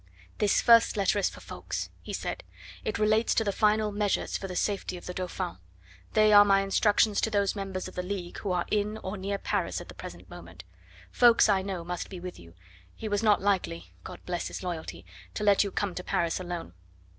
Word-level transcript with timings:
"This 0.39 0.61
first 0.63 0.97
letter 0.97 1.19
is 1.19 1.29
for 1.29 1.41
Ffoulkes," 1.41 1.89
he 2.01 2.11
said. 2.11 2.43
"It 2.83 2.97
relates 2.97 3.35
to 3.35 3.43
the 3.43 3.51
final 3.51 3.91
measures 3.91 4.35
for 4.35 4.47
the 4.47 4.55
safety 4.55 4.97
of 4.97 5.05
the 5.05 5.13
Dauphin. 5.13 5.57
They 6.13 6.33
are 6.33 6.43
my 6.43 6.61
instructions 6.61 7.21
to 7.21 7.29
those 7.29 7.55
members 7.55 7.87
of 7.87 7.93
the 7.93 8.01
League 8.01 8.39
who 8.39 8.51
are 8.51 8.65
in 8.71 8.97
or 9.03 9.15
near 9.15 9.37
Paris 9.37 9.79
at 9.79 9.89
the 9.89 9.93
present 9.93 10.27
moment. 10.27 10.63
Ffoulkes, 11.11 11.47
I 11.49 11.61
know, 11.61 11.83
must 11.83 12.09
be 12.09 12.19
with 12.19 12.39
you 12.39 12.55
he 12.95 13.07
was 13.07 13.21
not 13.21 13.43
likely, 13.43 13.93
God 14.03 14.19
bless 14.25 14.47
his 14.47 14.63
loyalty, 14.63 15.05
to 15.35 15.43
let 15.43 15.63
you 15.63 15.69
come 15.69 15.93
to 15.93 16.03
Paris 16.03 16.39
alone. 16.39 16.73